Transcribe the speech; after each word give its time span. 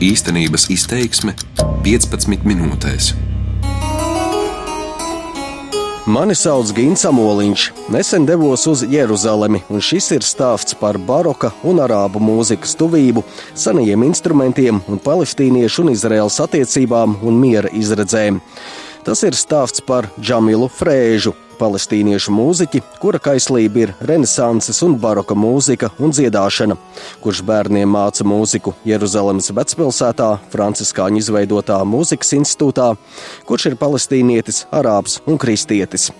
Īstenības 0.00 0.62
izteiksme 0.72 1.34
15 1.84 2.46
minūtēs. 2.48 3.10
Mani 6.08 6.32
sauc 6.32 6.70
Gins 6.72 7.04
Amoliņš. 7.04 7.66
Nesen 7.92 8.24
devos 8.24 8.64
uz 8.70 8.80
Jeruzalemi, 8.88 9.60
un 9.68 9.84
šis 9.84 10.08
ir 10.16 10.24
stāsts 10.24 10.78
par 10.80 10.96
baroka 10.96 11.50
un 11.68 11.82
arābu 11.84 12.16
mūzikas 12.16 12.72
tuvību, 12.80 13.26
senajiem 13.52 14.08
instrumentiem 14.08 14.80
un 14.88 15.04
palestīniešu 15.04 15.84
un 15.84 15.92
Izraēlas 15.92 16.40
attiecībām 16.46 17.18
un 17.20 17.36
miera 17.36 17.68
izredzēm. 17.68 18.40
Tas 19.04 19.20
ir 19.28 19.36
stāsts 19.36 19.84
par 19.84 20.08
Džamilu 20.16 20.72
Frēžu, 20.80 21.36
palestīniešu 21.60 22.32
mūziķi, 22.34 22.80
kura 23.02 23.20
kaislība 23.22 23.84
ir 23.84 23.92
renesanses 24.08 24.80
un 24.86 24.96
baroka 25.00 25.36
mūzika 25.36 25.90
un 26.00 26.14
dziedāšana, 26.14 26.76
kurš 27.22 27.42
bērniem 27.46 27.90
māca 27.92 28.24
mūziku 28.26 28.74
Jeruzalemes 28.88 29.50
vecpilsētā, 29.56 30.30
Franciskāņu 30.54 31.20
izveidotā 31.20 31.80
mūzikas 31.84 32.34
institūtā, 32.38 32.94
kurš 33.48 33.70
ir 33.70 33.78
palestīnietis, 33.80 34.64
arābs 34.72 35.20
un 35.26 35.38
kristietis. 35.40 36.10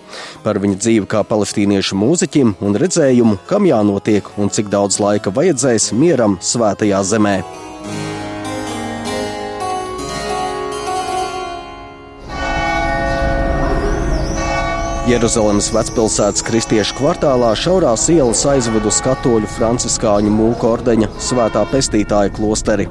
Par 0.45 0.61
viņa 0.61 0.79
dzīvi 0.81 1.09
kā 1.11 1.25
palestīniešu 1.27 1.97
mūziķim 1.97 2.55
un 2.61 2.79
redzējumu, 2.85 3.41
kam 3.49 3.67
jānotiek 3.69 4.31
un 4.37 4.53
cik 4.53 4.71
daudz 4.73 5.01
laika 5.01 5.33
vajadzēs 5.33 5.91
mieram 5.97 6.39
svētajā 6.41 7.03
zemē. 7.15 7.37
Jeruzalemes 15.09 15.71
vecpilsētas 15.73 16.43
kristiešu 16.45 16.93
kvartālā 16.99 17.49
šaurās 17.57 18.03
ielas 18.13 18.43
aizved 18.45 18.85
uz 18.85 18.99
katoļu 19.01 19.47
franciskāņu 19.49 20.29
mūku 20.29 20.67
ordeņa 20.69 21.09
svētā 21.25 21.63
pestītāja 21.71 22.29
klosteri. 22.35 22.85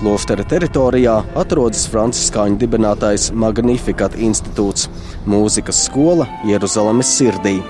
Klostera 0.00 0.42
teritorijā 0.50 1.20
atrodas 1.38 1.84
franciskāņu 1.92 2.58
dibinātais 2.64 3.28
Magnificat 3.30 4.18
institūts- 4.18 4.88
mūzikas 5.32 5.84
skola 5.86 6.26
Jeruzalemes 6.50 7.14
sirdī. 7.14 7.60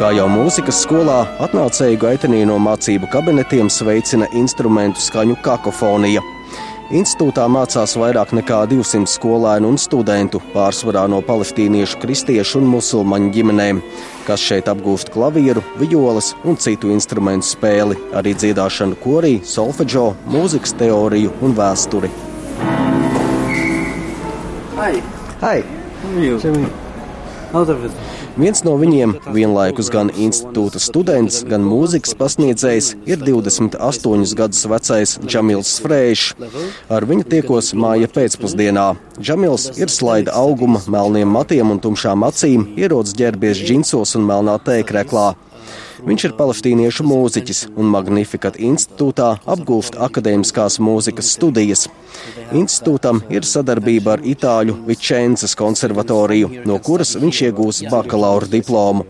Kā 0.00 0.14
jau 0.16 0.28
mūzikas 0.32 0.80
skolā, 0.86 1.26
atnācēju 1.44 1.98
gaitenī 1.98 2.46
no 2.46 2.56
mācību 2.58 3.12
kabinetiem 3.12 3.68
sveicina 3.68 4.26
instrumentu 4.32 4.98
skaņu 4.98 5.36
kakofonija. 5.42 6.22
Institūtā 6.92 7.46
mācās 7.48 7.94
vairāk 7.96 8.34
nekā 8.36 8.58
200 8.68 9.08
skolēnu 9.08 9.70
un 9.72 9.78
studentu, 9.80 10.42
pārsvarā 10.52 11.06
no 11.08 11.22
palestīniešu, 11.24 11.96
kristiešu 12.02 12.58
un 12.60 12.66
musulmaņu 12.68 13.30
ģimenēm, 13.32 13.78
kas 14.26 14.44
šeit 14.44 14.68
apgūst 14.68 15.08
klavieru, 15.14 15.62
violas 15.80 16.34
un 16.44 16.60
citu 16.60 16.92
instrumentu 16.92 17.48
spēli, 17.48 17.96
arī 18.12 18.34
dziedāšanu 18.36 19.00
korī, 19.00 19.38
solfeģo, 19.40 20.04
mūzikas 20.34 20.76
teoriju 20.82 21.32
un 21.40 21.56
vēsturi. 21.56 22.12
Hi. 24.76 24.92
Hai! 25.40 25.62
How 26.02 26.12
are 26.12 26.26
you? 26.28 26.68
Out 27.54 27.72
of 27.72 27.86
it. 27.88 28.21
Viens 28.32 28.62
no 28.64 28.78
viņiem, 28.80 29.10
vienlaikus 29.34 29.90
gan 29.92 30.08
institūta 30.16 30.80
students, 30.80 31.42
gan 31.44 31.60
mūzikas 31.68 32.14
pasniedzējs, 32.16 32.86
ir 33.04 33.20
28 33.20 34.32
gadus 34.38 34.62
vecais 34.72 35.12
Džamils 35.26 35.74
Frēšs. 35.84 36.32
Ar 36.88 37.04
viņu 37.10 37.26
tiekos 37.28 37.74
māja 37.76 38.08
pēcpusdienā. 38.08 38.86
Džamils 39.20 39.68
ir 39.76 39.92
slaida 39.92 40.32
auguma, 40.32 40.80
melniem 40.88 41.28
matiem 41.28 41.74
un 41.74 41.82
tumšām 41.84 42.24
acīm, 42.24 42.70
ierodas 42.80 43.12
ģērbies 43.20 43.60
džinsos 43.66 44.16
un 44.16 44.24
melnā 44.30 44.56
tēkreklā. 44.64 45.34
Viņš 46.02 46.24
ir 46.26 46.32
palestīniešu 46.34 47.04
mūziķis 47.06 47.60
un 47.78 47.90
Magnificat 47.92 48.56
institūtā 48.58 49.28
apgūst 49.54 49.94
akadēmiskās 50.02 50.80
mūzikas 50.82 51.30
studijas. 51.36 51.84
Institūtam 52.52 53.22
ir 53.32 53.46
sadarbība 53.48 54.16
ar 54.16 54.24
Itāļu 54.26 54.74
Vičences 54.88 55.54
konservatoriju, 55.58 56.50
no 56.68 56.78
kuras 56.84 57.14
viņš 57.22 57.42
iegūs 57.48 57.80
bakalaura 57.92 58.50
diplomu. 58.50 59.06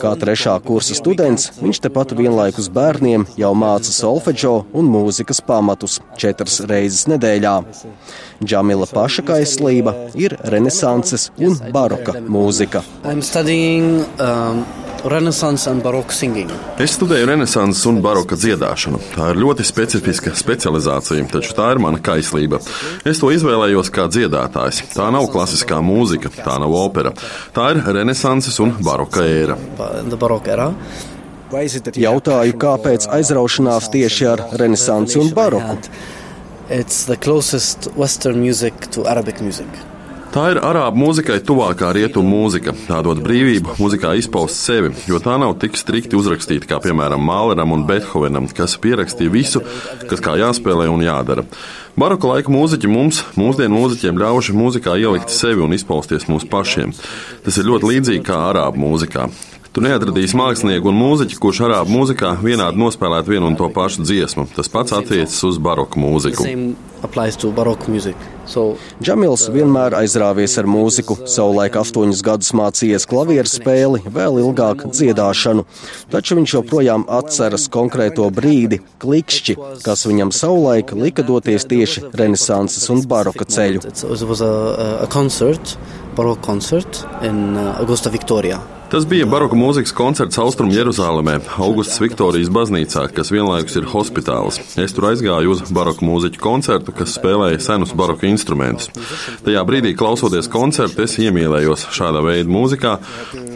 Kā 0.00 0.14
trešā 0.18 0.56
kursa 0.64 0.96
students, 0.98 1.50
viņš 1.60 1.82
tepat 1.86 2.16
vienlaikus 2.18 2.70
bērniem 2.72 3.28
jau 3.40 3.52
māca 3.54 3.92
solfeģo 3.94 4.54
un 4.72 4.90
mūzikas 4.90 5.42
pamatus 5.46 6.00
četras 6.20 6.62
reizes 6.70 7.06
nedēļā. 7.12 7.56
Džamila 8.40 8.88
paša 8.88 9.26
kaislība 9.28 9.94
ir 10.16 10.38
renesanses 10.48 11.28
un 11.38 11.60
baroka 11.74 12.16
mūzika. 12.24 12.82
I'm 13.04 13.20
studying 13.22 14.06
um, 14.18 14.64
Renaissance 15.04 15.70
and 15.70 15.82
Baroque 15.82 16.12
singing. 16.12 16.50
Es 16.78 16.92
studēju 16.98 17.28
renesanses 17.30 17.86
un 17.88 18.00
baroka 18.04 18.36
dziedāšanu. 18.36 19.00
Tā 19.14 19.30
ir 19.32 19.40
ļoti 19.40 19.64
specifiska 19.64 20.32
specializācija, 20.36 21.24
taču 21.32 21.54
tā 21.56 21.70
ir 21.74 21.80
mana 21.80 22.00
kaislība. 22.04 22.60
Es 23.08 23.22
to 23.22 23.30
izvēlējos 23.32 23.92
kā 23.94 24.08
dziedātājs. 24.12 24.82
Tā 24.92 25.08
nav 25.14 25.30
klasiskā 25.32 25.80
mūzika, 25.84 26.32
tā 26.36 26.58
nav 26.60 26.74
opera. 26.76 27.14
Tā 27.56 27.70
ir 27.74 27.82
renesanses 27.86 28.60
un 28.60 28.74
baroka 28.84 29.24
ēra. 29.24 29.56
Jautāju, 31.50 32.58
kāpēc 32.62 33.08
aizraušanās 33.10 33.88
tieši 33.90 34.28
ar 34.30 34.44
renesansi 34.60 35.18
un 35.22 35.32
baroku? 35.34 35.78
It's 36.70 37.06
the 37.08 37.16
closest 37.16 37.88
Western 37.96 38.38
music 38.44 38.92
to 38.94 39.08
Arabic 39.08 39.40
music. 39.40 39.66
Tā 40.30 40.44
ir 40.52 40.60
arābu 40.62 40.94
mūzikai 40.94 41.40
tuvākā 41.42 41.88
rietumu 41.96 42.36
mūzika. 42.44 42.70
Tā 42.86 43.00
dod 43.02 43.18
brīvību 43.24 43.74
mūzikā 43.80 44.12
izpaust 44.20 44.60
sevi, 44.62 44.92
jo 45.10 45.18
tā 45.18 45.34
nav 45.42 45.56
tik 45.58 45.74
strikti 45.74 46.14
uzrakstīta 46.14 46.68
kā, 46.70 46.78
piemēram, 46.84 47.24
Māleram 47.26 47.74
un 47.74 47.82
Bethovenam, 47.88 48.46
kas 48.54 48.76
pierakstīja 48.78 49.32
visu, 49.34 49.64
kas 50.06 50.22
kā 50.22 50.36
jāspēlē 50.38 50.86
un 50.92 51.02
jādara. 51.02 51.42
Baroka 51.98 52.30
laika 52.30 52.54
mūziķi 52.54 52.92
mums, 52.92 53.24
mūsdienu 53.34 53.74
mūziķiem, 53.74 54.22
ļauj 54.22 54.54
mūzikā 54.54 54.94
ielikt 55.02 55.34
sevi 55.34 55.66
un 55.66 55.74
izpausties 55.74 56.30
mūsu 56.30 56.46
pašiem. 56.52 56.94
Tas 57.42 57.58
ir 57.58 57.66
ļoti 57.66 57.90
līdzīgi 57.90 58.28
kā 58.30 58.38
arābu 58.52 58.86
mūzikā. 58.86 59.26
Tu 59.70 59.82
neatradīsi 59.84 60.34
mākslinieku 60.34 60.90
un 60.90 60.96
mūziķu, 60.98 61.36
kurš 61.42 61.60
arābu 61.68 61.94
mūzikā 61.94 62.32
vienādi 62.42 62.80
nospēlētu 62.80 63.36
vienu 63.36 63.52
un 63.52 63.58
to 63.58 63.68
pašu 63.70 64.02
dziesmu. 64.02 64.48
Tas 64.56 64.70
pats 64.72 64.96
attiecas 64.96 65.36
uz 65.46 65.60
baroku 65.62 66.00
mūziku. 66.02 66.42
Same 66.42 66.74
applies 67.02 67.36
to 67.36 67.52
Baroque 67.52 67.88
music. 67.88 68.16
So 68.46 68.76
Džamils 69.02 69.46
vienmēr 69.54 69.94
aizrāvies 70.00 70.56
ar 70.60 70.66
mūziku, 70.70 71.16
savulaik 71.30 71.78
astoņus 71.80 72.22
gadus 72.26 72.50
mācījies 72.56 73.06
klavieru 73.10 73.50
spēli, 73.50 74.02
vēl 74.10 74.40
ilgāk 74.42 74.86
dziedāšanu. 74.90 75.64
Taču 76.12 76.38
viņš 76.40 76.56
joprojām 76.58 77.06
atceras 77.20 77.68
konkrēto 77.72 78.26
brīdi, 78.34 78.80
klikšķi, 79.02 79.56
kas 79.86 80.04
viņam 80.08 80.34
savulaik 80.34 80.92
lika 80.98 81.24
doties 81.26 81.68
tieši 81.70 82.10
renesanses 82.10 82.90
un 82.90 83.04
baroka 83.06 83.46
ceļu. 83.46 83.86
it 83.86 84.28
was 84.28 84.40
a, 84.40 85.00
a 85.04 85.06
concert, 85.06 85.78
Baroque 86.16 86.42
concert 86.42 87.06
in 87.22 87.56
uh, 87.56 87.78
Augusta 87.78 88.10
Victoria. 88.10 88.79
Tas 88.90 89.04
bija 89.06 89.22
baroka 89.30 89.54
mūzikas 89.54 89.92
koncerts 89.94 90.38
Austrum 90.42 90.72
Jeruzalemē, 90.74 91.36
Augustas 91.62 92.00
Viktorijas 92.02 92.48
baznīcā, 92.50 93.04
kas 93.14 93.28
vienlaikus 93.30 93.76
ir 93.78 93.84
hospitāls. 93.86 94.56
Es 94.82 94.96
tur 94.96 95.04
aizgāju 95.12 95.52
uz 95.52 95.60
baroka 95.70 96.02
mūziķu 96.02 96.40
koncertu, 96.42 96.90
kas 96.98 97.14
spēlēja 97.14 97.60
senus 97.62 97.92
baroka 97.94 98.26
instrumentus. 98.26 98.90
Tajā 99.46 99.62
brīdī, 99.68 99.92
klausoties 99.94 100.50
koncertu, 100.50 101.04
es 101.06 101.14
iemīlējos 101.22 101.84
šādā 101.94 102.18
veida 102.26 102.50
mūzikā. 102.50 102.96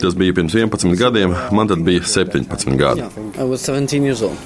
Tas 0.05 0.15
bija 0.15 0.37
pirms 0.37 0.55
11 0.55 0.95
gadiem, 1.01 1.35
man 1.51 1.73
tad 1.73 1.83
bija 1.83 2.07
17 2.07 2.79
gadi. 2.79 3.03
I 3.35 3.43
was 3.43 3.67
17 3.67 4.07
years 4.07 4.23
old. 4.23 4.39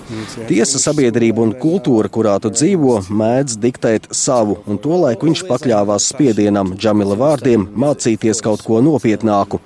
Tiesa, 0.48 0.80
sabiedrība 0.80 1.44
un 1.44 1.52
kultūra, 1.60 2.08
kurā 2.08 2.38
tu 2.40 2.48
dzīvo, 2.54 3.02
mēdz 3.12 3.58
diktēt 3.60 4.08
savu, 4.16 4.56
un 4.64 4.80
tolaik 4.80 5.28
viņš 5.28 5.44
pakļāvās 5.52 6.08
spiedienam 6.14 6.72
Džamila 6.80 7.20
vārdiem 7.20 7.68
mācīties 7.76 8.40
kaut 8.40 8.64
ko 8.64 8.80
nopietnāku. 8.80 9.60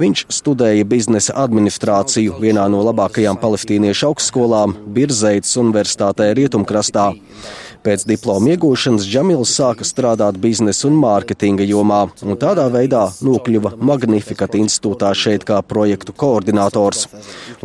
Viņš 0.00 0.26
studēja 0.32 0.61
biznesa 0.88 1.34
administrāciju 1.42 2.38
vienā 2.42 2.68
no 2.70 2.82
labākajām 2.86 3.38
palestīniešu 3.42 4.08
augstskolām 4.10 4.76
Birzeitas 4.94 5.56
Universitātē 5.60 6.30
Rietumkrastā. 6.38 7.10
Pēc 7.82 8.04
diploma 8.06 8.52
iegūšanas 8.52 9.06
Džamils 9.10 9.52
sāka 9.58 9.82
strādāt 9.82 10.36
biznesa 10.38 10.86
un 10.86 11.00
mārketinga 11.02 11.64
jomā, 11.66 12.04
un 12.22 12.38
tādā 12.38 12.68
veidā 12.70 13.08
nokļuva 13.26 13.72
Magnificat 13.82 14.54
institūtā 14.54 15.10
šeit 15.18 15.42
kā 15.48 15.58
projektu 15.66 16.14
koordinators. 16.14 17.08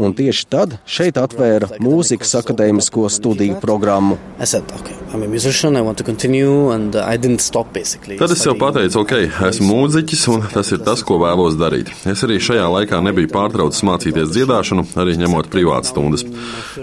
Un 0.01 0.15
tieši 0.17 0.47
tad 0.49 0.73
šeit 0.89 1.19
atvēra 1.21 1.77
mūzikas 1.83 2.33
akadēmisko 2.41 3.05
studiju 3.13 3.59
programmu. 3.61 4.17
I 4.41 4.45
said, 4.49 4.65
okay, 4.79 4.97
I'm 5.13 5.21
a 5.21 5.27
musician, 5.27 5.77
I 5.77 5.81
want 5.81 5.99
to 6.01 6.03
continue, 6.03 6.71
and 6.73 6.95
I 6.95 7.17
didn't 7.17 7.45
stop 7.45 7.71
basically. 7.73 8.17
Tad 8.17 8.33
es 8.33 8.41
studying. 8.41 8.63
pateicu, 8.63 9.03
ok, 9.03 9.13
esmu 9.51 9.69
mūziķis, 9.69 10.25
un 10.33 10.49
tas 10.53 10.73
ir 10.73 10.81
tas, 10.85 11.05
ko 11.05 11.19
vēlos 11.21 11.59
darīt. 11.61 11.93
Es 12.09 12.25
arī 12.25 12.39
šajā 12.41 12.65
laikā 12.73 13.03
nebiju 13.05 13.29
pārtraucis 13.35 13.85
mācīties 13.85 14.33
dziedāšanu, 14.33 14.87
arī 14.97 15.17
ņemot 15.21 15.53
privātas 15.53 15.93
stundas. 15.93 16.25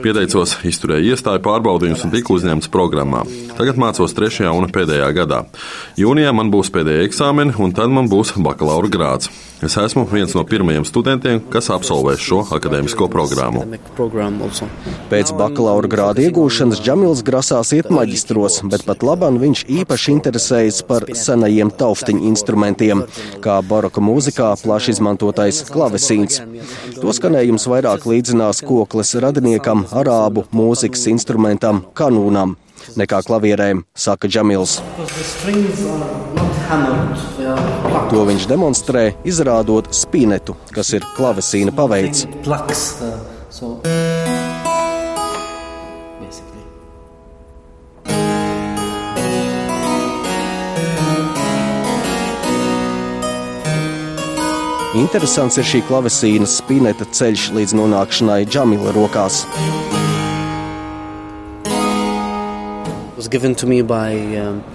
Pieteicos, 0.04 0.60
izturēju 0.70 1.14
iestāju 1.14 1.42
pārbaudījumus 1.44 2.06
un 2.06 2.14
tiku 2.14 2.38
uzņemts 2.38 2.70
programmā. 2.70 3.23
Tagad 3.54 3.80
mācos 3.80 4.14
trešajā 4.16 4.52
un 4.54 4.70
pēdējā 4.74 5.10
gadā. 5.16 5.44
Jūnijā 6.00 6.32
man 6.36 6.50
būs 6.54 6.72
pēdējie 6.74 7.08
eksāmeni, 7.08 7.54
un 7.58 7.74
tad 7.76 7.92
man 7.94 8.10
būs 8.10 8.34
bakalaura 8.42 8.90
grāds. 8.90 9.30
Es 9.64 9.78
esmu 9.80 10.02
viens 10.10 10.34
no 10.36 10.42
pirmajiem 10.44 10.84
studentiem, 10.84 11.38
kas 11.52 11.70
absolvēs 11.72 12.20
šo 12.20 12.42
akadēmisko 12.52 13.06
programmu. 13.08 13.62
Pēc 15.08 15.30
bakalaura 15.38 15.88
grāda 15.88 16.20
iegūšanas 16.26 16.82
Džamils 16.84 17.22
grasās 17.24 17.70
iet 17.76 17.88
maģistros, 17.94 18.58
bet 18.68 18.84
pat 18.84 19.06
labāk 19.06 19.38
viņš 19.40 19.62
īpaši 19.78 20.12
interesējas 20.12 20.82
par 20.88 21.06
senajiem 21.16 21.70
tauftiņu 21.80 22.26
instrumentiem, 22.28 23.06
kā 23.44 23.60
baroka 23.64 24.04
mūzikā 24.04 24.50
plaši 24.64 24.96
izmantotais 24.98 25.62
klavesīns. 25.70 26.42
To 26.98 27.14
skanējums 27.16 27.64
vairāk 27.70 28.04
līdzinās 28.10 28.60
kokles 28.68 29.14
radiniekam, 29.24 29.86
arābu 29.96 30.44
mūzikas 30.52 31.08
instrumentam, 31.14 31.86
kanūnam 31.96 32.58
nekā 33.00 33.22
klavierēm, 33.26 33.84
saka 33.96 34.28
Džamils. 34.28 34.78
To 38.10 38.24
viņš 38.28 38.46
demonstrē, 38.50 39.04
izrādot 39.28 39.90
spīnetu, 39.94 40.56
kas 40.74 40.94
ir 40.96 41.06
klavesīna 41.16 41.74
paveids. 41.76 42.26
Interesants 54.94 55.58
ir 55.58 55.66
šī 55.66 55.80
klavesīna 55.88 56.46
spīneta 56.46 57.08
ceļš 57.18 57.48
līdz 57.56 57.74
nonākšanai 57.80 58.44
Džamila 58.46 58.94
rokās. 58.94 59.42
Was 63.24 63.30
given 63.30 63.54
to 63.54 63.66
me 63.66 63.80
by 63.80 64.36
um. 64.36 64.73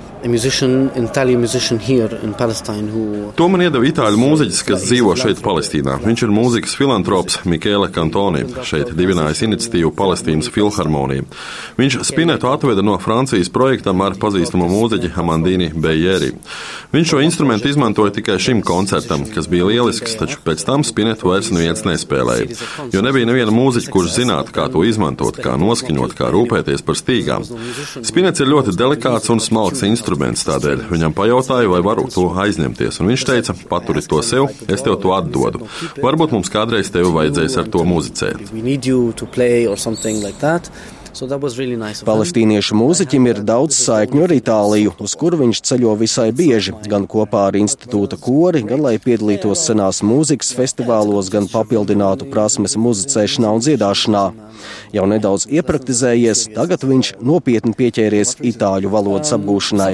To 3.39 3.47
man 3.51 3.63
iedeva 3.63 3.87
itāļu 3.87 4.19
mūziķis, 4.19 4.61
kas 4.67 4.83
dzīvo 4.89 5.13
šeit, 5.19 5.39
Palestīnā. 5.43 5.95
Viņš 6.03 6.23
ir 6.25 6.33
mūzikas 6.35 6.73
filantrops 6.75 7.37
Mikēle 7.47 7.87
Kantoni, 7.95 8.43
šeit 8.67 8.91
dibinājis 8.97 9.45
iniciatīvu 9.47 9.93
Palestīnas 9.95 10.51
filharmoniju. 10.51 11.23
Viņš 11.79 11.99
spinetu 12.09 12.49
atveda 12.51 12.83
no 12.83 12.97
Francijas 12.99 13.51
projektam 13.53 14.03
ar 14.03 14.17
pazīstamo 14.19 14.67
mūziķi 14.67 15.13
Amandīni 15.23 15.69
Bejeri. 15.71 16.33
Viņš 16.91 17.13
šo 17.13 17.21
instrumentu 17.23 17.71
izmantoja 17.71 18.11
tikai 18.19 18.35
šim 18.43 18.59
koncertam, 18.65 19.23
kas 19.31 19.47
bija 19.47 19.69
lielisks, 19.69 20.17
taču 20.19 20.41
pēc 20.43 20.65
tam 20.67 20.83
spinetu 20.83 21.31
vairs 21.31 21.53
neviens 21.55 21.85
nespēlēja. 21.87 22.59
Jo 22.91 23.05
nebija 23.05 23.29
neviena 23.29 23.55
mūziķa, 23.55 23.93
kurš 23.93 24.17
zinātu, 24.17 24.55
kā 24.55 24.67
to 24.73 24.83
izmantot, 24.83 25.39
kā 25.39 25.55
noskaņot, 25.61 26.17
kā 26.19 26.31
rūpēties 26.35 26.83
par 26.83 26.99
stīgām. 26.99 27.47
Spinets 28.03 28.43
ir 28.43 28.51
ļoti 28.51 28.75
delikāts 28.75 29.31
un 29.31 29.39
smalks 29.43 29.85
instruments 29.87 30.08
instruments. 30.09 30.45
Tādēļ 30.47 30.85
viņam 30.89 31.13
pajautāju, 31.13 31.71
vai 31.73 31.81
varu 31.85 32.07
to 32.11 32.27
aizņemties. 32.41 32.99
Un 33.01 33.11
viņš 33.11 33.25
teica, 33.29 33.55
paturi 33.69 34.01
to 34.01 34.21
sev, 34.25 34.49
es 34.67 34.81
tev 34.81 34.97
to 35.01 35.13
atdodu. 35.13 35.67
Varbūt 36.01 36.33
mums 36.33 36.49
kādreiz 36.49 36.89
tevi 36.91 37.11
vajadzēs 37.13 37.57
ar 37.61 37.69
to 37.69 37.83
muzicēt. 37.85 38.41
Really 41.09 41.75
nice 41.79 42.05
Palestīniešu 42.05 42.77
mūziķim 42.77 43.27
ir 43.31 43.39
daudz 43.45 43.77
saikņu 43.81 44.23
ar 44.27 44.33
Itāliju, 44.35 44.93
uz 45.01 45.15
kuru 45.19 45.39
viņš 45.41 45.61
ceļo 45.65 45.95
visai 45.99 46.29
bieži, 46.35 46.75
gan 46.91 47.07
kopā 47.09 47.47
ar 47.49 47.57
institūta 47.59 48.19
kori, 48.21 48.61
gan 48.67 48.83
lai 48.85 48.95
piedalītos 49.01 49.65
senās 49.67 50.03
mūzikas 50.05 50.53
festivālos, 50.55 51.31
gan 51.33 51.49
papildinātu 51.51 52.29
prasmes 52.29 52.77
muzicēšanā 52.79 53.55
un 53.57 53.65
dziedāšanā. 53.65 54.23
Jau 54.93 55.05
nedaudz 55.09 55.49
iepraktizējies, 55.49 56.47
tagad 56.55 56.85
viņš 56.85 57.13
nopietni 57.25 57.75
pieķēries 57.79 58.37
itāļu 58.53 58.93
valodas 58.93 59.33
apgūšanai. 59.35 59.93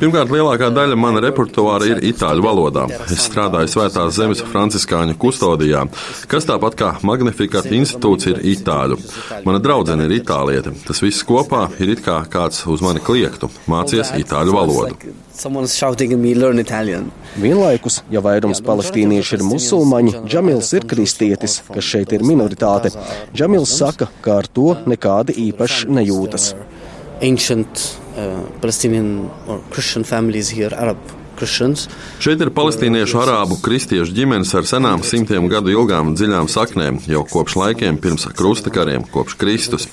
Pirmkārt, 0.00 0.32
lielākā 0.34 0.70
daļa 0.74 0.96
mana 0.98 1.20
repertuāra 1.22 1.86
ir 1.92 2.00
itāļu 2.10 2.42
valodā. 2.42 2.86
Es 3.06 3.28
strādāju 3.28 3.70
Svētās 3.70 4.16
Zemes 4.16 4.42
Franciskāņu 4.42 5.14
kustodijā, 5.20 5.84
kas 6.30 6.48
tāpat 6.48 6.78
kā 6.78 6.88
Magnificat 7.06 7.68
institūts 7.70 8.26
ir 8.32 8.40
itāļu. 8.54 8.98
Mana 9.46 9.60
draudzene 9.62 10.08
ir 10.08 10.16
itāliete. 10.18 10.72
Tas 10.86 11.02
viss 11.04 11.26
kopā 11.28 11.68
ir 11.78 11.94
it 11.94 12.02
kā 12.06 12.18
kāds 12.30 12.64
uz 12.66 12.82
mani 12.82 13.02
kliegtu, 13.04 13.50
mācies 13.70 14.10
itāļu 14.18 14.56
valodu. 14.56 15.14
Vienlaikus, 17.38 18.00
ja 18.10 18.18
vairums 18.24 18.58
palestīnieši 18.66 19.38
ir 19.38 19.46
musulmaņi, 19.46 20.16
Džamils 20.26 20.72
ir 20.74 20.88
kristietis, 20.90 21.60
kas 21.70 21.86
šeit 21.86 22.16
ir 22.16 22.26
minoritāte. 22.26 22.90
Džamils 23.30 23.76
saka, 23.78 24.10
ka 24.24 24.40
ar 24.42 24.50
to 24.50 24.72
nekādi 24.90 25.38
īpaši 25.46 25.94
nejūtas. 25.94 26.50
Ancient 27.22 27.86
Uh, 28.18 28.42
Palestinian 28.60 29.30
or 29.46 29.60
Christian 29.70 30.02
families 30.02 30.48
here, 30.48 30.74
Arab 30.74 30.98
Christians. 31.38 31.86
Šeit 32.22 32.40
ir 32.42 32.50
palestīniešu 32.54 33.20
arābu 33.22 33.58
kristiešu 33.62 34.14
ģimenes 34.14 34.50
ar 34.58 34.66
senām 34.66 35.04
simtiem 35.06 35.46
gadu 35.50 35.70
ilgām 35.70 36.14
dziļām 36.18 36.48
saknēm, 36.50 36.98
jau 37.06 37.22
kopš 37.28 37.54
laikiem 37.60 37.98
pirms 38.02 38.26
krustakariem, 38.38 39.04
kopš 39.12 39.36
Kristus. 39.38 39.86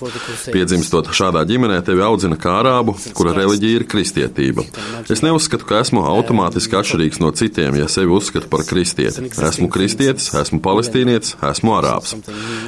Piedzimstot 0.49 1.11
šādā 1.13 1.43
ģimenē, 1.47 1.79
tevi 1.85 2.03
audzina 2.05 2.37
kā 2.41 2.57
arābu, 2.63 2.95
kura 3.17 3.35
reliģija 3.37 3.81
ir 3.81 3.85
kristietība. 3.89 4.65
Es 5.11 5.21
neuzskatu, 5.25 5.67
ka 5.69 5.83
esmu 5.83 6.03
automātiski 6.09 6.79
atšķirīgs 6.79 7.21
no 7.21 7.29
citiem, 7.37 7.77
ja 7.77 7.89
sevi 7.91 8.13
uzskatu 8.15 8.49
par 8.49 8.65
kristieti. 8.67 9.27
Esmu 9.29 9.69
kristietis, 9.73 10.31
esmu 10.41 10.61
palestīnietis, 10.65 11.37
esmu 11.45 11.77
arābs. 11.77 12.15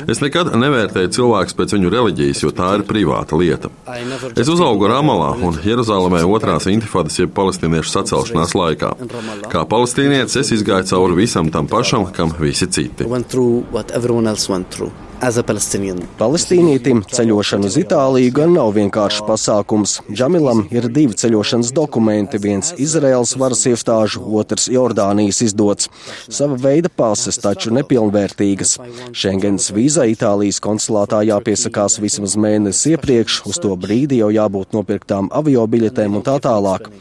Es 0.08 0.22
nekad 0.22 0.54
nevērtēju 0.54 1.14
cilvēkus 1.18 1.58
pēc 1.58 1.78
viņu 1.78 1.94
reliģijas, 1.94 2.44
jo 2.46 2.54
tā 2.56 2.76
ir 2.78 2.86
privāta 2.88 3.40
lieta. 3.40 3.74
Es 4.38 4.50
uzaugu 4.52 4.90
Ramalā 4.92 5.34
un 5.48 5.58
Jeruzalemē 5.66 6.22
otrās 6.28 6.70
intifadas 6.70 7.18
jeb 7.18 7.34
palestīniešu 7.38 7.94
sacelšanās 7.96 8.54
laikā 8.58 8.67
laikā. 8.68 8.94
Kā 9.52 9.64
palestīnietis 9.70 10.40
es 10.44 10.54
izgāju 10.60 10.90
cauri 10.92 11.22
visam 11.24 11.52
tam 11.54 11.70
pašam, 11.72 12.08
kam 12.16 12.34
visi 12.40 12.68
citi. 12.68 13.08
Palestīnietim 15.18 17.00
ceļošana 17.10 17.66
uz 17.66 17.76
Itāliju 17.82 18.34
gan 18.38 18.52
nav 18.54 18.76
vienkāršs 18.76 19.24
pasākums. 19.26 19.96
Džamilam 20.12 20.60
ir 20.70 20.86
divi 20.94 21.18
ceļošanas 21.18 21.72
dokumenti, 21.74 22.38
viens 22.38 22.70
Izraels 22.78 23.34
varas 23.42 23.64
iestāžu, 23.66 24.22
otrs 24.38 24.68
Jordānijas 24.70 25.42
izdots. 25.42 25.90
Sava 26.30 26.60
veida 26.62 26.92
pases, 26.94 27.40
taču 27.42 27.74
nepilnvērtīgas. 27.74 28.76
Šengens 29.10 29.72
vīza 29.74 30.06
Itālijas 30.12 30.62
konsulātā 30.62 31.24
jāpiesakās 31.26 31.98
vismaz 32.04 32.38
mēnesi 32.38 32.94
iepriekš, 32.94 33.40
uz 33.50 33.58
to 33.64 33.74
brīdi 33.74 34.22
jau 34.22 34.30
jābūt 34.30 34.78
nopirktām 34.78 35.32
avio 35.34 35.66
biļetēm 35.66 36.20
un 36.22 36.28
tā 36.30 36.38
tālāk. 36.46 36.92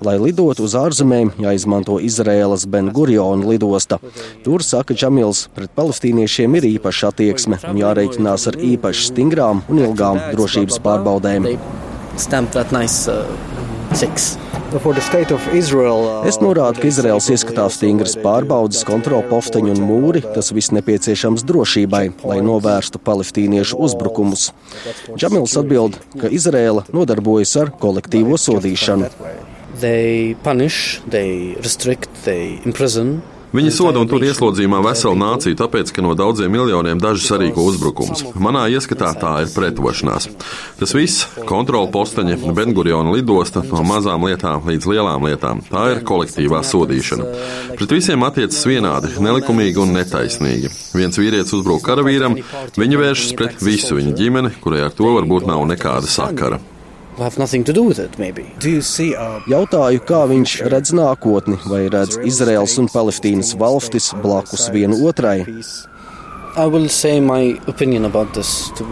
Lai 0.00 0.16
lidotu 0.22 0.64
uz 0.64 0.78
ārzemēm, 0.80 1.34
jāizmanto 1.44 2.00
Izraēlas 2.00 2.64
Ben 2.72 2.88
Guriona 2.96 3.44
lidosta. 3.52 4.00
Tur, 4.48 4.64
saka 4.64 4.96
Džamils, 4.96 5.50
pret 5.52 5.76
palestīniešiem 5.76 6.56
ir 6.56 6.70
īpaša 6.72 7.12
attieksme 7.12 7.60
un 7.70 7.80
jārēķinās 7.80 8.48
ar 8.50 8.58
īpaši 8.72 9.10
stingrām 9.10 9.62
un 9.70 9.82
ilgām 9.84 10.20
drošības 10.32 10.80
pārbaudēm. 10.84 11.50
Es 16.26 16.38
norādu, 16.42 16.80
ka 16.82 16.88
Izraels 16.88 17.28
ieskatās 17.32 17.76
stingras 17.78 18.16
pārbaudas, 18.20 18.82
kontrolpofteņi 18.88 19.72
un 19.76 19.84
mūri. 19.86 20.22
Tas 20.34 20.50
viss 20.56 20.74
nepieciešams 20.74 21.44
drošībai, 21.46 22.02
lai 22.26 22.38
novērstu 22.44 23.00
palestīniešu 23.06 23.78
uzbrukumus. 23.86 24.50
Džamils 25.14 25.54
atbild, 25.60 26.00
ka 26.18 26.32
Izraela 26.34 26.84
nodarbojas 26.92 27.54
ar 27.62 27.72
kolektīvo 27.80 28.40
sodīšanu. 28.40 29.12
They 29.80 30.34
punish, 30.42 31.00
they 31.08 31.54
restrict, 31.62 32.10
they 32.24 32.58
imprison. 32.64 33.20
Viņi 33.56 33.70
soda 33.72 34.02
un 34.02 34.08
tur 34.10 34.20
ieslodzījumā 34.20 34.82
veselu 34.84 35.16
nāciju, 35.16 35.56
tāpēc, 35.56 35.88
ka 35.96 36.02
no 36.04 36.10
daudziem 36.18 36.52
miljoniem 36.52 37.00
daži 37.00 37.24
sarīko 37.24 37.62
uzbrukums. 37.70 38.20
Manā 38.36 38.66
ieskatā 38.68 39.14
tā 39.16 39.30
ir 39.46 39.52
pretošanās. 39.54 40.28
Tas 40.76 40.92
viss- 40.92 41.24
kontrola 41.52 41.88
posteņi, 41.88 42.52
Benguriona 42.52 43.14
lidosta, 43.16 43.64
no 43.64 43.80
mazām 43.80 44.28
lietām 44.28 44.60
līdz 44.68 44.90
lielām 44.92 45.24
lietām. 45.24 45.64
Tā 45.70 45.86
ir 45.96 46.04
kolektīvā 46.04 46.60
sodīšana. 46.60 47.24
Pret 47.78 47.88
visiem 47.88 48.20
attiecas 48.28 48.60
vienādi, 48.68 49.16
nelikumīgi 49.16 49.80
un 49.80 49.96
netaisnīgi. 49.96 50.68
Viens 50.92 51.16
vīrietis 51.16 51.56
uzbruk 51.56 51.80
karavīram, 51.80 52.36
viņi 52.76 52.96
vēršas 53.00 53.36
pret 53.36 53.56
visu 53.60 53.96
viņa 53.96 54.16
ģimeni, 54.20 54.52
kurai 54.60 54.84
ar 54.84 54.90
to 54.90 55.04
varbūt 55.04 55.46
nav 55.46 55.64
nekāda 55.64 56.04
sakara. 56.04 56.60
Jautāju, 59.48 60.02
kā 60.04 60.18
viņš 60.28 60.56
redz 60.68 60.92
nākotni, 60.96 61.56
vai 61.64 61.86
redz 61.92 62.18
Izraels 62.28 62.76
un 62.82 62.90
Palestīnas 62.92 63.54
valstis 63.56 64.10
blakus 64.20 64.68
vienu 64.74 65.00
otrai. 65.08 65.38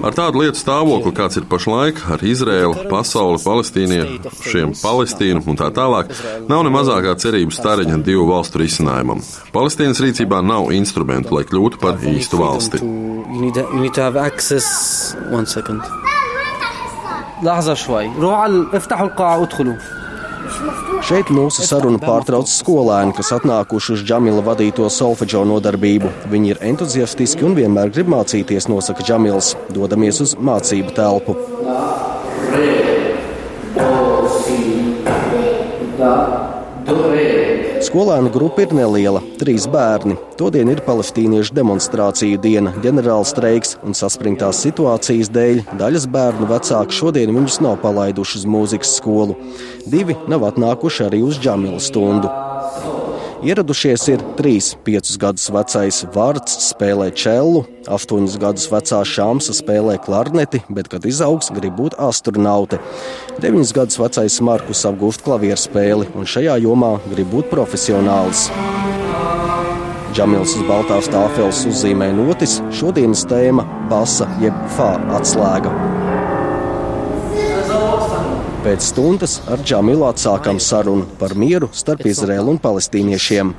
Ar 0.05 0.17
tādu 0.17 0.43
lietu 0.43 0.61
stāvokli, 0.61 1.13
kāds 1.17 1.39
ir 1.41 1.47
pašlaik, 1.49 1.97
ar 2.13 2.21
Izraēlu, 2.25 2.87
pasauli, 2.91 3.41
palestīniešiem, 3.45 4.75
Palestīnu 4.83 5.45
un 5.49 5.57
tā 5.61 5.71
tālāk, 5.73 6.13
nav 6.49 6.65
ne 6.65 6.71
mazākā 6.75 7.17
cerības 7.21 7.57
stariņa 7.61 7.97
divu 8.05 8.29
valstu 8.33 8.61
risinājumam. 8.65 9.21
Palestīnas 9.57 10.01
rīcībā 10.05 10.39
nav 10.45 10.73
instrumentu, 10.77 11.37
lai 11.37 11.45
kļūtu 11.49 11.77
par 11.81 11.95
īstu 12.05 12.37
valsti. 12.41 12.77
You 12.85 13.41
need, 13.41 13.57
you 13.57 13.81
need 13.81 13.97
Lāza 17.45 17.75
švai. 17.77 18.07
Roāli, 18.17 18.63
eftahu 18.73 19.11
lkā, 19.11 19.31
utkulu. 19.45 19.75
Šeit 21.05 21.29
mūsu 21.35 21.65
sarunu 21.67 21.99
pārtrauc 22.01 22.49
skolēni, 22.49 23.13
kas 23.17 23.35
atnākuši 23.37 23.93
uz 23.97 24.05
Džamila 24.07 24.41
vadīto 24.47 24.87
solfeģo 24.93 25.43
nodarbību. 25.51 26.13
Viņi 26.33 26.55
ir 26.55 26.63
entuziastiski 26.71 27.45
un 27.45 27.57
vienmēr 27.59 27.93
grib 27.93 28.09
mācīties, 28.13 28.71
nosaka 28.73 29.05
Džamils. 29.05 29.53
Dodamies 29.77 30.23
uz 30.25 30.33
mācību 30.41 30.97
telpu. 30.97 31.37
La, 31.67 31.85
re, 32.55 32.73
do, 33.77 33.93
si, 34.39 34.59
da, 36.01 36.15
do, 36.89 37.01
re. 37.13 37.74
Skolēnu 37.85 38.31
grupa 38.33 38.63
ir 38.65 38.71
neliela- 38.73 39.21
trīs 39.41 39.67
bērni. 39.69 40.15
Todien 40.41 40.71
ir 40.73 40.81
palestīniešu 40.87 41.53
demonstrāciju 41.53 42.39
diena, 42.41 42.73
ģenerāla 42.81 43.27
streiks 43.29 43.77
un 43.85 43.93
saspringtās 43.93 44.63
situācijas 44.65 45.29
dēļ. 45.29 45.61
Daļas 45.77 46.07
bērnu 46.09 46.49
vecāki 46.49 46.97
šodien 46.97 47.35
viņus 47.37 47.61
nav 47.61 47.77
palaiduši 47.83 48.41
uz 48.41 48.47
mūzikas 48.47 48.97
skolu. 48.97 49.37
Divi 49.87 50.17
nav 50.27 50.49
atnākuši 50.49 51.11
arī 51.11 51.23
uz 51.29 51.37
džamila 51.37 51.81
stundu. 51.81 52.33
Ieradušies 53.45 54.07
ir 54.09 54.23
3, 54.39 54.71
5 54.87 55.19
gadus 55.21 55.51
vecais 55.53 55.99
Vārts, 56.15 56.55
spēlē 56.71 57.11
čelu, 57.13 57.67
8 57.93 58.39
gadus 58.41 58.71
vecā 58.73 59.03
Šāmsa 59.05 59.53
spēlē 59.53 59.99
klarneti, 60.01 60.63
bet, 60.73 60.89
kad 60.89 61.05
izaugs, 61.05 61.51
grib 61.53 61.77
būt 61.77 61.99
astronaute. 62.01 62.81
9 63.45 63.75
gadus 63.77 64.01
vecais 64.01 64.41
Markus 64.41 64.87
apgūst 64.89 65.27
klavieru 65.29 65.61
spēli 65.61 66.09
un 66.17 66.25
šajā 66.25 66.57
jomā 66.65 66.95
grib 67.13 67.29
būt 67.37 67.53
profesionāls. 67.53 68.49
Džamils 70.17 70.57
uz 70.57 70.65
baltās 70.65 71.13
tāfeles 71.13 71.67
uzzīmē 71.69 72.15
notis, 72.17 72.63
šodienas 72.73 73.29
tēma- 73.29 73.69
basa 73.93 74.25
jeb 74.41 74.57
fā 74.79 74.95
atslēga. 75.21 76.14
Pēc 78.65 78.81
stundas 78.81 79.43
ar 79.53 79.61
Džamilu 79.61 80.07
atsākām 80.09 80.57
sarunu 80.57 81.05
par 81.21 81.35
mieru 81.37 81.67
starp 81.77 82.07
Izraēlu 82.09 82.55
un 82.55 82.61
palestīniešiem. 82.65 83.51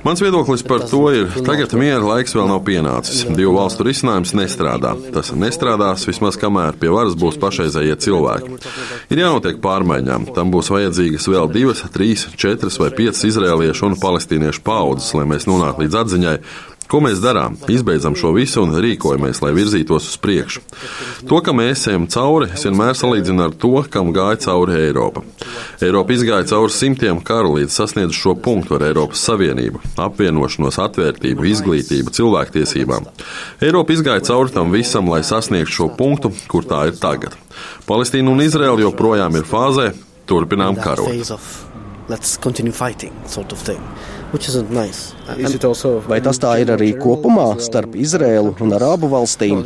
Mans 0.00 0.22
viedoklis 0.24 0.62
par 0.64 0.86
to 0.88 1.02
ir, 1.12 1.26
ka 1.28 1.42
tagad 1.44 1.74
miera 1.76 2.00
laiks 2.00 2.32
vēl 2.32 2.48
nav 2.48 2.62
pienācis. 2.64 3.26
Divu 3.36 3.52
valstu 3.58 3.84
risinājums 3.84 4.32
nestrādā. 4.32 4.94
Tas 5.12 5.28
nestrādās 5.36 6.06
vismaz 6.08 6.40
kamēr 6.40 6.78
pie 6.80 6.88
varas 6.88 7.18
būs 7.20 7.36
pašreizējie 7.42 7.98
cilvēki. 8.06 8.56
Ir 9.12 9.20
jānotiek 9.26 9.60
pārmaiņām. 9.60 10.30
Tam 10.32 10.48
būs 10.54 10.72
vajadzīgas 10.72 11.28
vēl 11.28 11.52
divas, 11.52 11.84
trīs, 11.92 12.24
četras 12.32 12.80
vai 12.80 12.88
piecas 12.96 13.26
izrēliešu 13.28 13.90
un 13.90 14.00
palestīniešu 14.00 14.64
paudzes, 14.64 15.12
lai 15.20 15.28
mēs 15.28 15.44
nonāktu 15.50 15.84
līdz 15.84 16.00
atziņai, 16.06 16.36
Ko 16.90 16.98
mēs 16.98 17.20
darām? 17.22 17.54
Izbeidzam 17.70 18.16
šo 18.18 18.32
visu 18.34 18.64
un 18.64 18.72
rīkojamies, 18.82 19.38
lai 19.44 19.52
virzītos 19.54 20.08
uz 20.10 20.16
priekšu. 20.18 20.62
To, 21.30 21.38
ka 21.44 21.54
mēs 21.54 21.84
ejam 21.86 22.08
cauri, 22.10 22.48
es 22.56 22.66
vienmēr 22.66 22.96
salīdzinu 22.98 23.44
ar 23.44 23.54
to, 23.54 23.70
kam 23.94 24.10
gāja 24.16 24.40
cauri 24.48 24.74
Eiropa. 24.88 25.22
Eiropa 25.86 26.16
izgāja 26.16 26.48
cauri 26.50 26.74
simtiem 26.74 27.22
karu 27.22 27.54
līdz 27.60 27.76
sasniedz 27.78 28.18
šo 28.18 28.34
punktu 28.42 28.74
ar 28.74 28.88
Eiropas 28.88 29.22
Savienību, 29.28 29.84
apvienošanos, 30.02 30.80
atvērtību, 30.82 31.46
izglītību, 31.52 32.10
cilvēktiesībām. 32.18 33.06
Eiropa 33.62 33.94
izgāja 33.94 34.26
cauri 34.32 34.58
tam 34.58 34.74
visam, 34.74 35.14
lai 35.14 35.22
sasniegtu 35.26 35.76
šo 35.78 35.90
punktu, 35.94 36.34
kur 36.50 36.66
tā 36.66 36.88
ir 36.90 36.98
tagad. 36.98 37.38
Palestīna 37.86 38.34
un 38.34 38.42
Izraela 38.42 38.82
joprojām 38.82 39.38
ir 39.38 39.46
fāzē, 39.46 39.92
turpinām 40.26 40.82
karot. 40.82 41.14
Let's 42.10 42.34
continue 42.36 42.74
fighting, 42.74 43.14
sort 43.30 43.52
of 43.52 43.62
thing. 43.62 43.78
Vai 46.08 46.18
tas 46.22 46.38
tā 46.42 46.52
ir 46.62 46.70
arī 46.74 46.90
kopumā 46.98 47.46
starp 47.62 47.94
Izrēlu 47.98 48.52
un 48.62 48.74
Arābu 48.74 49.10
valstīm? 49.10 49.62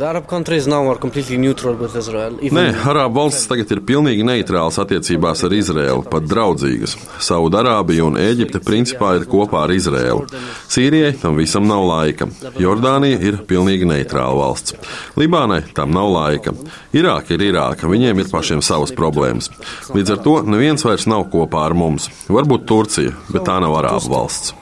Nē, 2.55 2.65
Arābu 2.89 3.19
valstis 3.19 3.47
tagad 3.49 3.71
ir 3.73 3.81
pilnīgi 3.87 4.25
neitrāls 4.25 4.79
attiecībās 4.81 5.45
ar 5.45 5.55
Izrēlu, 5.57 6.05
pat 6.09 6.27
draudzīgas. 6.29 6.95
Saudārābija 7.27 8.07
un 8.07 8.19
Ēģipte 8.21 8.61
principā 8.65 9.15
ir 9.19 9.27
kopā 9.29 9.63
ar 9.65 9.73
Izrēlu. 9.75 10.25
Sīrijai 10.71 11.13
tam 11.21 11.37
visam 11.41 11.67
nav 11.69 11.85
laika. 11.89 12.29
Jordānija 12.61 13.21
ir 13.21 13.39
pilnīgi 13.49 13.89
neitrāla 13.89 14.37
valsts. 14.41 14.77
Libānai 15.19 15.61
tam 15.77 15.93
nav 15.95 16.11
laika. 16.13 16.55
Irāka 16.95 17.37
ir 17.37 17.47
Irāka, 17.51 17.89
viņiem 17.91 18.21
ir 18.21 18.33
pašiem 18.33 18.65
savas 18.65 18.93
problēmas. 18.97 19.49
Līdz 19.93 20.17
ar 20.17 20.25
to 20.25 20.37
neviens 20.45 20.85
vairs 20.85 21.09
nav 21.09 21.29
kopā 21.33 21.65
ar 21.69 21.77
mums. 21.77 22.09
Varbūt 22.29 22.69
Turcija, 22.69 23.17
bet 23.29 23.45
tā 23.49 23.61
nav 23.63 23.77
Arābu 23.81 24.13
valsts 24.13 24.54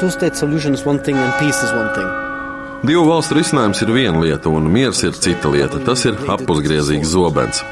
two-state 0.00 0.36
solution 0.36 0.74
is 0.74 0.84
one 0.84 0.98
thing 0.98 1.16
and 1.16 1.32
peace 1.38 1.62
is 1.62 1.72
one 1.72 1.92
thing. 1.94 2.08
Divu 2.86 3.06
valstu 3.08 3.38
risinājums 3.38 3.80
ir 3.82 3.90
viena 3.94 4.20
lieta, 4.20 4.50
un 4.52 4.68
miers 4.70 5.00
ir 5.06 5.16
cita 5.16 5.50
lieta. 5.50 5.80
Tas 5.86 6.04
ir 6.06 6.18
apusgriezīgs 6.36 7.08
zobens. 7.14 7.62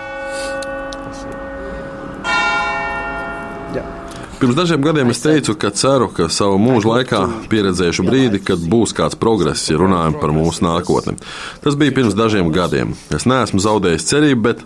Pirms 4.45 4.59
dažiem 4.59 4.83
gadiem 4.85 5.09
es 5.09 5.23
teicu, 5.25 5.55
ka 5.57 5.71
ceru, 5.73 6.11
ka 6.13 6.27
savu 6.29 6.59
mūžu 6.61 6.91
laikā 6.91 7.21
pieredzēšu 7.49 8.05
brīdi, 8.05 8.43
kad 8.45 8.61
būs 8.61 8.93
kāds 8.93 9.17
progress, 9.17 9.71
ja 9.71 9.79
runājam 9.81 10.19
par 10.21 10.35
mūsu 10.37 10.67
nākotni. 10.67 11.15
Tas 11.65 11.79
bija 11.81 11.95
pirms 11.97 12.13
dažiem 12.13 12.51
gadiem. 12.53 12.93
Es 13.09 13.25
neesmu 13.25 13.63
zaudējis 13.65 14.05
cerību, 14.11 14.43
bet 14.45 14.61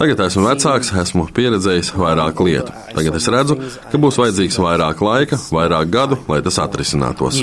Tagad 0.00 0.22
esmu 0.24 0.46
vecāks, 0.46 0.94
esmu 1.02 1.26
pieredzējis 1.36 1.90
vairāk 1.98 2.40
lietu. 2.46 2.72
Tagad 2.96 3.18
es 3.18 3.28
redzu, 3.34 3.58
ka 3.92 4.00
būs 4.00 4.16
vajadzīgs 4.22 4.56
vairāk 4.64 5.04
laika, 5.04 5.36
vairāk 5.52 5.92
gadu, 5.92 6.20
lai 6.30 6.40
tas 6.46 6.56
atrisinātos. 6.64 7.42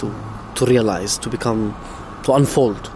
To, 0.00 0.08
to 0.56 0.70
realize, 0.72 1.18
to 1.20 1.28
become, 1.28 1.74
to 2.24 2.32
unfold. 2.32 2.88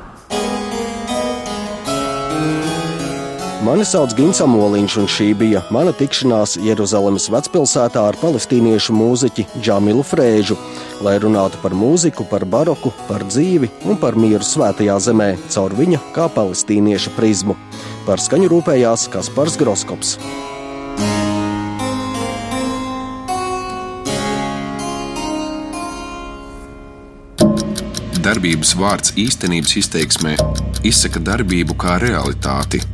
Mani 3.64 3.84
sauc 3.88 4.12
Gins 4.12 4.42
Amoliņš, 4.44 4.94
un 5.00 5.06
šī 5.08 5.26
bija 5.40 5.62
mana 5.72 5.94
tikšanās 5.96 6.58
Jeruzalemes 6.60 7.30
vecpilsētā 7.32 8.02
ar 8.10 8.18
palestīniešu 8.20 8.92
mūziķi 8.92 9.46
Džamilu 9.54 10.04
Frēžu, 10.04 10.58
lai 11.00 11.14
runātu 11.22 11.56
par 11.62 11.72
mūziku, 11.72 12.26
par 12.28 12.44
baroku, 12.44 12.92
par 13.08 13.24
dzīvi 13.24 13.70
un 13.88 13.96
par 14.02 14.18
mieru 14.20 14.44
svētajā 14.44 14.98
zemē 15.06 15.30
caur 15.48 15.72
viņa 15.80 16.02
kā 16.12 16.28
palestīnieša 16.36 17.14
prizmu. 17.16 17.56
Par 18.04 18.20
skaņu 18.20 18.52
rūpējās 18.52 19.08
Kaspars 19.14 19.56
Groskops. 19.56 20.18
Darbības 28.24 28.76
vārds 28.76 29.16
īstenības 29.20 29.78
izteiksmē 29.80 30.36
izsaka 30.84 31.20
darbību 31.20 31.76
kā 31.80 31.96
realitāti- 32.02 32.80